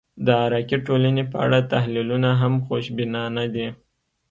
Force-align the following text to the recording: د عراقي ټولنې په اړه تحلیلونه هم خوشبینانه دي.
د 0.25 0.27
عراقي 0.43 0.77
ټولنې 0.87 1.23
په 1.31 1.37
اړه 1.45 1.59
تحلیلونه 1.73 2.29
هم 2.41 2.53
خوشبینانه 2.67 3.43
دي. 3.53 3.67